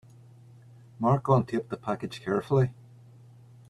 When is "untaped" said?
1.25-1.69